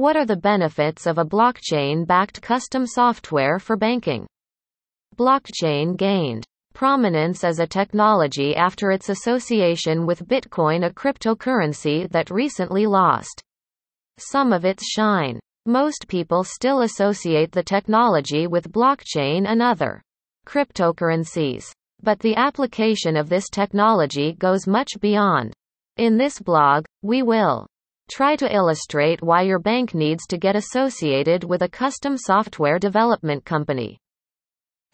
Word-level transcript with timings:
What 0.00 0.16
are 0.16 0.24
the 0.24 0.34
benefits 0.34 1.06
of 1.06 1.18
a 1.18 1.26
blockchain-backed 1.26 2.40
custom 2.40 2.86
software 2.86 3.58
for 3.58 3.76
banking? 3.76 4.26
Blockchain 5.18 5.94
gained 5.94 6.46
prominence 6.72 7.44
as 7.44 7.58
a 7.58 7.66
technology 7.66 8.56
after 8.56 8.92
its 8.92 9.10
association 9.10 10.06
with 10.06 10.26
Bitcoin 10.26 10.86
a 10.86 10.90
cryptocurrency 10.90 12.10
that 12.12 12.30
recently 12.30 12.86
lost 12.86 13.42
some 14.18 14.54
of 14.54 14.64
its 14.64 14.86
shine. 14.86 15.38
Most 15.66 16.08
people 16.08 16.44
still 16.44 16.80
associate 16.80 17.52
the 17.52 17.62
technology 17.62 18.46
with 18.46 18.72
blockchain 18.72 19.46
and 19.46 19.60
other 19.60 20.00
cryptocurrencies. 20.46 21.72
But 22.02 22.20
the 22.20 22.36
application 22.36 23.18
of 23.18 23.28
this 23.28 23.50
technology 23.50 24.32
goes 24.32 24.66
much 24.66 24.92
beyond. 24.98 25.52
In 25.98 26.16
this 26.16 26.38
blog, 26.38 26.86
we 27.02 27.22
will 27.22 27.66
try 28.10 28.36
to 28.36 28.54
illustrate 28.54 29.22
why 29.22 29.42
your 29.42 29.58
bank 29.58 29.94
needs 29.94 30.26
to 30.26 30.36
get 30.36 30.56
associated 30.56 31.44
with 31.44 31.62
a 31.62 31.68
custom 31.68 32.18
software 32.18 32.78
development 32.78 33.44
company 33.44 33.98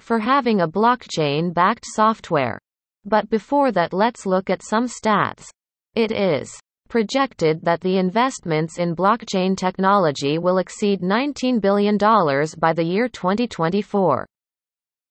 for 0.00 0.18
having 0.18 0.60
a 0.60 0.68
blockchain 0.68 1.52
backed 1.52 1.84
software. 1.86 2.58
But 3.04 3.30
before 3.30 3.72
that, 3.72 3.92
let's 3.92 4.26
look 4.26 4.50
at 4.50 4.62
some 4.62 4.86
stats. 4.86 5.48
It 5.94 6.12
is 6.12 6.60
projected 6.88 7.62
that 7.62 7.80
the 7.80 7.98
investments 7.98 8.78
in 8.78 8.94
blockchain 8.94 9.56
technology 9.56 10.38
will 10.38 10.58
exceed 10.58 11.00
$19 11.00 11.60
billion 11.60 11.96
by 12.58 12.72
the 12.72 12.84
year 12.84 13.08
2024. 13.08 14.26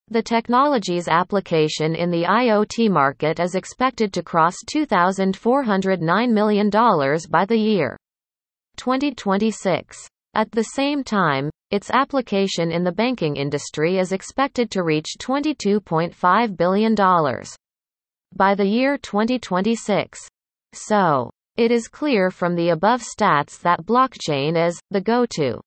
The 0.10 0.22
technology's 0.22 1.08
application 1.08 1.96
in 1.96 2.12
the 2.12 2.26
IoT 2.26 2.92
market 2.92 3.40
is 3.40 3.56
expected 3.56 4.14
to 4.14 4.22
cross 4.22 4.54
$2,409 4.72 6.32
million 6.32 6.70
by 6.70 7.46
the 7.46 7.58
year 7.58 7.98
2026. 8.78 10.08
At 10.36 10.52
the 10.52 10.64
same 10.64 11.04
time, 11.04 11.50
its 11.72 11.90
application 11.90 12.72
in 12.72 12.84
the 12.84 12.92
banking 12.92 13.36
industry 13.36 13.98
is 13.98 14.12
expected 14.12 14.70
to 14.72 14.84
reach 14.84 15.08
$22.5 15.20 16.56
billion 16.56 16.96
by 18.36 18.54
the 18.54 18.68
year 18.68 19.00
2026. 19.00 20.20
So, 20.74 21.32
it 21.58 21.72
is 21.72 21.88
clear 21.88 22.30
from 22.30 22.54
the 22.56 22.70
above 22.70 23.02
stats 23.02 23.60
that 23.62 23.86
blockchain 23.88 24.68
is 24.68 24.80
the 24.92 25.02
go-to 25.02 25.62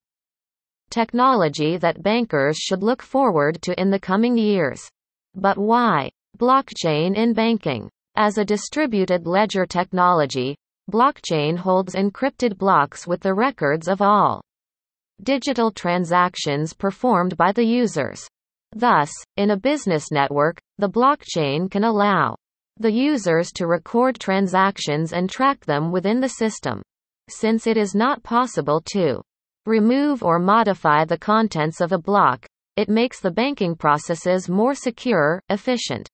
technology 0.91 1.77
that 1.77 2.03
bankers 2.03 2.57
should 2.57 2.83
look 2.83 3.03
forward 3.03 3.61
to 3.63 3.81
in 3.81 3.91
the 3.91 4.01
coming 4.01 4.37
years. 4.37 4.89
But 5.35 5.59
why? 5.59 6.11
Blockchain 6.39 7.17
in 7.17 7.33
banking. 7.35 7.89
As 8.17 8.39
a 8.39 8.45
distributed 8.45 9.27
ledger 9.27 9.67
technology, 9.67 10.57
blockchain 10.91 11.57
holds 11.57 11.95
encrypted 11.95 12.59
blocks 12.59 13.07
with 13.07 13.21
the 13.21 13.35
records 13.35 13.89
of 13.89 14.03
all 14.03 14.41
digital 15.23 15.71
transactions 15.71 16.73
performed 16.73 17.37
by 17.37 17.53
the 17.53 17.65
users. 17.65 18.27
Thus, 18.73 19.11
in 19.37 19.51
a 19.51 19.57
business 19.57 20.11
network, 20.11 20.61
the 20.79 20.89
blockchain 20.89 21.71
can 21.71 21.85
allow 21.85 22.37
the 22.79 22.93
users 22.93 23.51
to 23.53 23.67
record 23.67 24.21
transactions 24.21 25.13
and 25.13 25.29
track 25.29 25.65
them 25.65 25.91
within 25.91 26.21
the 26.21 26.29
system. 26.29 26.83
Since 27.29 27.67
it 27.67 27.77
is 27.77 27.95
not 27.95 28.23
possible 28.23 28.81
to 28.93 29.21
remove 29.69 30.23
or 30.23 30.39
modify 30.39 31.05
the 31.05 31.19
contents 31.19 31.81
of 31.81 31.93
a 31.93 31.99
block, 31.99 32.47
it 32.77 32.89
makes 32.89 33.21
the 33.21 33.31
banking 33.31 33.77
processes 33.77 34.49
more 34.49 34.75
secure, 34.75 35.43
efficient, 35.51 36.09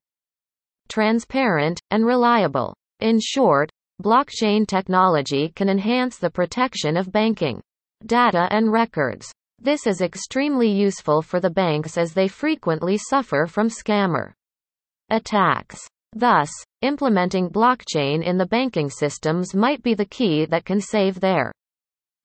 transparent, 0.89 1.81
and 1.91 2.05
reliable. 2.05 2.75
In 3.01 3.21
short, 3.21 3.71
blockchain 4.03 4.67
technology 4.67 5.51
can 5.55 5.69
enhance 5.69 6.19
the 6.19 6.31
protection 6.31 6.97
of 6.97 7.13
banking 7.13 7.63
data 8.05 8.49
and 8.51 8.73
records. 8.73 9.33
This 9.61 9.87
is 9.87 10.03
extremely 10.03 10.69
useful 10.69 11.23
for 11.23 11.41
the 11.41 11.51
banks 11.51 11.97
as 11.97 12.13
they 12.13 12.29
frequently 12.29 12.99
suffer 12.99 13.47
from 13.47 13.69
scammer 13.69 14.33
attacks. 15.11 15.81
Thus, 16.13 16.51
implementing 16.83 17.51
blockchain 17.51 18.23
in 18.23 18.37
the 18.37 18.47
banking 18.47 18.91
systems 18.91 19.55
might 19.55 19.83
be 19.83 19.95
the 19.95 20.05
key 20.05 20.45
that 20.47 20.65
can 20.65 20.81
save 20.81 21.21
their 21.21 21.53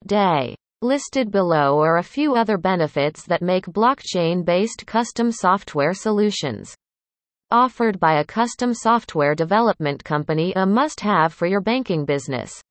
day. 0.06 0.56
Listed 0.82 1.30
below 1.30 1.82
are 1.82 1.98
a 1.98 2.04
few 2.04 2.36
other 2.36 2.58
benefits 2.58 3.26
that 3.26 3.42
make 3.42 3.66
blockchain-based 3.66 4.86
custom 4.88 5.30
software 5.30 5.94
solutions 5.94 6.74
offered 7.52 8.00
by 8.00 8.20
a 8.20 8.24
custom 8.24 8.74
software 8.74 9.36
development 9.36 10.02
company 10.06 10.54
a 10.54 10.66
must-have 10.66 11.34
for 11.34 11.48
your 11.48 11.60
banking 11.60 12.06
business. 12.06 12.62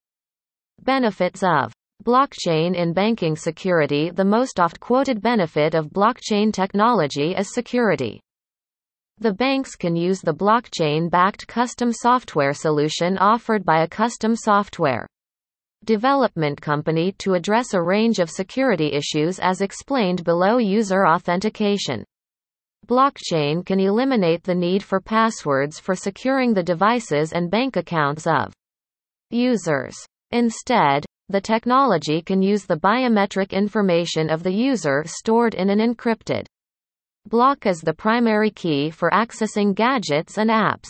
Benefits 0.80 1.42
of 1.42 1.70
blockchain 2.02 2.74
in 2.74 2.94
banking 2.94 3.36
security 3.36 4.08
The 4.08 4.24
most 4.24 4.58
oft-quoted 4.58 5.20
benefit 5.20 5.74
of 5.74 5.90
blockchain 5.90 6.50
technology 6.50 7.34
is 7.34 7.52
security. 7.52 8.22
The 9.18 9.34
banks 9.34 9.74
can 9.74 9.96
use 9.96 10.20
the 10.22 10.32
blockchain-backed 10.32 11.46
custom 11.46 11.92
software 11.92 12.54
solution 12.54 13.18
offered 13.18 13.66
by 13.66 13.82
a 13.82 13.88
custom 13.88 14.34
software 14.34 15.06
development 15.84 16.60
company 16.60 17.12
to 17.18 17.34
address 17.34 17.74
a 17.74 17.82
range 17.82 18.18
of 18.18 18.30
security 18.30 18.92
issues 18.92 19.38
as 19.38 19.60
explained 19.60 20.24
below 20.24 20.58
user 20.58 21.06
authentication. 21.06 22.04
Blockchain 22.86 23.64
can 23.64 23.80
eliminate 23.80 24.42
the 24.42 24.54
need 24.54 24.82
for 24.82 25.00
passwords 25.00 25.78
for 25.78 25.94
securing 25.94 26.54
the 26.54 26.62
devices 26.62 27.32
and 27.32 27.50
bank 27.50 27.76
accounts 27.76 28.26
of 28.26 28.52
users. 29.30 29.96
Instead, 30.30 31.04
the 31.28 31.40
technology 31.40 32.22
can 32.22 32.40
use 32.42 32.64
the 32.64 32.76
biometric 32.78 33.50
information 33.50 34.30
of 34.30 34.42
the 34.42 34.52
user 34.52 35.04
stored 35.06 35.54
in 35.54 35.70
an 35.70 35.78
encrypted 35.78 36.46
Block 37.28 37.66
as 37.66 37.82
the 37.82 37.92
primary 37.92 38.50
key 38.50 38.88
for 38.88 39.10
accessing 39.10 39.74
gadgets 39.74 40.38
and 40.38 40.48
apps. 40.48 40.88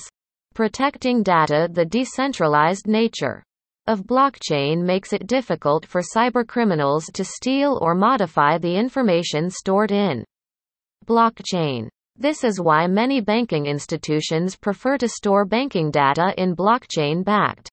Protecting 0.54 1.24
data 1.24 1.68
The 1.72 1.84
decentralized 1.84 2.86
nature 2.86 3.42
of 3.88 4.04
blockchain 4.04 4.82
makes 4.82 5.14
it 5.14 5.26
difficult 5.26 5.86
for 5.86 6.02
cybercriminals 6.02 7.10
to 7.14 7.24
steal 7.24 7.78
or 7.80 7.94
modify 7.94 8.58
the 8.58 8.76
information 8.76 9.50
stored 9.50 9.90
in 9.90 10.24
blockchain. 11.06 11.88
This 12.14 12.44
is 12.44 12.60
why 12.60 12.86
many 12.86 13.20
banking 13.20 13.66
institutions 13.66 14.56
prefer 14.56 14.98
to 14.98 15.08
store 15.08 15.46
banking 15.46 15.90
data 15.90 16.34
in 16.36 16.54
blockchain-backed 16.54 17.70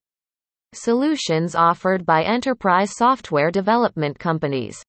solutions 0.74 1.54
offered 1.54 2.06
by 2.06 2.24
enterprise 2.24 2.96
software 2.96 3.52
development 3.52 4.18
companies. 4.18 4.82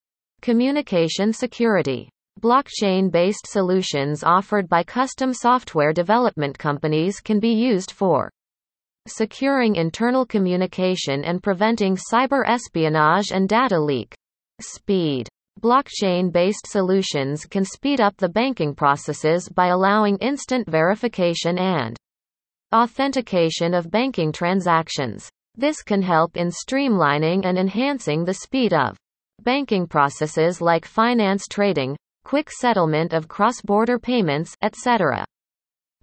Communication 0.43 1.33
security 1.33 2.09
Blockchain-based 2.41 3.47
solutions 3.47 4.23
offered 4.23 4.69
by 4.69 4.85
custom 4.85 5.35
software 5.35 5.93
development 5.93 6.59
companies 6.59 7.19
can 7.19 7.41
be 7.41 7.53
used 7.53 7.91
for 7.91 8.31
securing 9.07 9.77
internal 9.77 10.27
communication 10.27 11.25
and 11.25 11.43
preventing 11.43 11.97
cyber 11.97 12.43
espionage 12.47 13.31
and 13.33 13.49
data 13.49 13.79
leak. 13.79 14.15
Speed. 14.61 15.29
Blockchain-based 15.61 16.67
solutions 16.67 17.47
can 17.47 17.65
speed 17.65 18.01
up 18.01 18.17
the 18.17 18.29
banking 18.29 18.75
processes 18.75 19.49
by 19.49 19.69
allowing 19.69 20.19
instant 20.19 20.69
verification 20.69 21.59
and 21.59 21.97
authentication 22.75 23.73
of 23.73 23.91
banking 23.91 24.33
transactions. 24.33 25.31
This 25.55 25.83
can 25.83 26.03
help 26.03 26.37
in 26.37 26.49
streamlining 26.49 27.47
and 27.47 27.57
enhancing 27.57 28.25
the 28.25 28.35
speed 28.35 28.75
of 28.75 28.97
banking 29.43 29.87
processes 29.87 30.61
like 30.61 30.85
finance 30.85 31.45
trading, 31.51 31.97
quick 32.25 32.51
settlement 32.51 33.13
of 33.13 33.29
cross-border 33.29 33.99
payments, 33.99 34.55
etc. 34.63 35.25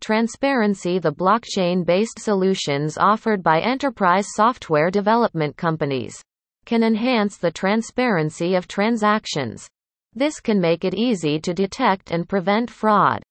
Transparency 0.03 0.99
The 0.99 1.13
blockchain-based 1.13 2.19
solutions 2.19 2.97
offered 2.97 3.41
by 3.41 3.61
enterprise 3.61 4.27
software 4.35 4.91
development 4.91 5.55
companies 5.55 6.21
can 6.65 6.83
enhance 6.83 7.37
the 7.37 7.51
transparency 7.51 8.55
of 8.55 8.67
transactions. 8.67 9.65
This 10.13 10.41
can 10.41 10.59
make 10.59 10.83
it 10.83 10.93
easy 10.93 11.39
to 11.39 11.53
detect 11.53 12.11
and 12.11 12.27
prevent 12.27 12.69
fraud. 12.69 13.23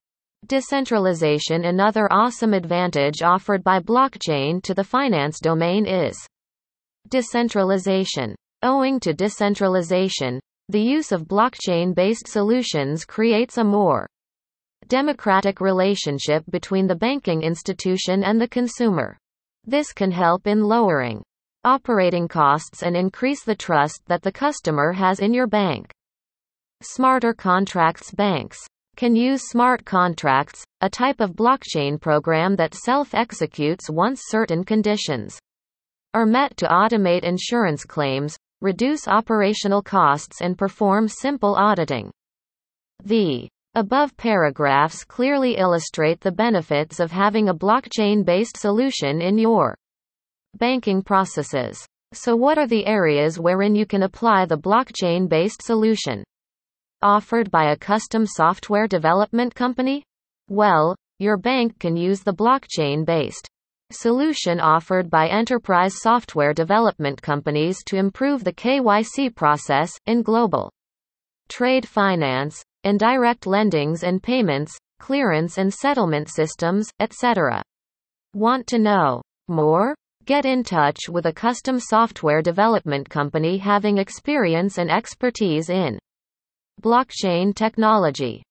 Decentralization 0.47 1.67
Another 1.67 2.11
awesome 2.11 2.55
advantage 2.55 3.21
offered 3.21 3.63
by 3.63 3.79
blockchain 3.79 4.63
to 4.63 4.73
the 4.73 4.83
finance 4.83 5.41
domain 5.41 5.85
is 5.85 6.17
decentralization. 7.11 8.35
Owing 8.63 8.99
to 9.01 9.13
decentralization, 9.13 10.41
the 10.71 10.81
use 10.81 11.13
of 11.13 11.29
blockchain-based 11.29 12.29
solutions 12.29 13.05
creates 13.05 13.59
a 13.59 13.65
more 13.65 14.07
democratic 14.93 15.59
relationship 15.59 16.45
between 16.51 16.87
the 16.87 16.95
banking 16.95 17.41
institution 17.43 18.23
and 18.23 18.39
the 18.39 18.47
consumer. 18.47 19.17
This 19.65 19.91
can 19.91 20.11
help 20.11 20.47
in 20.47 20.65
lowering 20.65 21.23
operating 21.65 22.29
costs 22.29 22.83
and 22.83 22.95
increase 22.95 23.43
the 23.43 23.55
trust 23.55 24.03
that 24.09 24.21
the 24.21 24.31
customer 24.31 24.93
has 24.93 25.19
in 25.19 25.33
your 25.33 25.47
bank. 25.47 25.91
Smarter 26.83 27.33
contracts 27.33 28.11
Banks 28.11 28.59
can 28.97 29.17
use 29.17 29.49
smart 29.49 29.83
contracts, 29.87 30.63
a 30.83 30.91
type 30.91 31.21
of 31.21 31.37
blockchain 31.37 31.99
program 31.99 32.55
that 32.57 32.75
self-executes 32.75 33.89
once 33.89 34.21
certain 34.27 34.63
conditions 34.63 35.39
are 36.13 36.27
met 36.27 36.55
to 36.59 36.67
automate 36.67 37.23
insurance 37.23 37.87
claims, 37.87 38.37
reduce 38.61 39.09
operational 39.09 39.81
costs 39.81 40.43
and 40.43 40.59
perform 40.59 41.09
simple 41.09 41.55
auditing. 41.55 42.11
The 43.03 43.49
above 43.75 44.17
paragraphs 44.17 45.03
clearly 45.05 45.57
illustrate 45.57 46.21
the 46.21 46.31
benefits 46.31 47.01
of 47.01 47.11
having 47.11 47.49
a 47.49 47.55
blockchain-based 47.55 48.57
solution 48.57 49.23
in 49.23 49.39
your 49.39 49.75
banking 50.59 51.03
processes. 51.03 51.87
So 52.13 52.37
what 52.37 52.59
are 52.59 52.67
the 52.67 52.85
areas 52.85 53.41
wherein 53.41 53.75
you 53.75 53.87
can 53.87 54.03
apply 54.03 54.45
the 54.45 54.59
blockchain-based 54.59 55.63
solution? 55.63 56.23
Offered 57.01 57.51
by 57.51 57.73
a 57.73 57.77
custom 57.77 58.27
software 58.27 58.87
development 58.87 59.55
company? 59.55 60.05
Well, 60.49 60.95
your 61.19 61.39
bank 61.39 61.79
can 61.79 61.97
use 61.97 62.21
the 62.21 62.35
blockchain-based 62.35 63.49
solution 63.91 64.61
offered 64.61 65.09
by 65.09 65.29
enterprise 65.29 65.95
software 66.01 66.53
development 66.53 67.23
companies 67.23 67.79
to 67.87 67.97
improve 67.97 68.45
the 68.45 68.53
KYC 68.53 69.35
process, 69.35 69.93
in 70.07 70.23
global 70.23 70.71
trade 71.49 71.87
finance, 71.87 72.63
indirect 72.85 73.47
lendings 73.47 74.03
and 74.03 74.23
payments, 74.23 74.77
clearance 74.99 75.59
and 75.59 75.73
settlement 75.73 76.29
systems, 76.29 76.91
etc. 77.01 77.63
Want 78.35 78.67
to 78.69 78.79
know 78.79 79.23
more? 79.49 79.95
Get 80.25 80.45
in 80.45 80.63
touch 80.63 81.09
with 81.09 81.27
a 81.27 81.33
custom 81.33 81.81
software 81.81 82.43
development 82.43 83.11
company 83.11 83.59
having 83.59 83.99
experience 83.99 84.79
and 84.79 84.91
expertise 84.91 85.69
in 85.69 85.99
blockchain 86.81 87.55
technology. 87.55 88.43